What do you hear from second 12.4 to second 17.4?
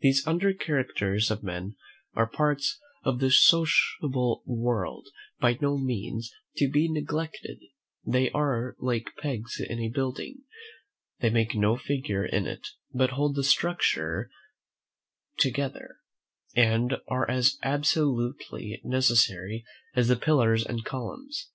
it, but hold the structure together, and are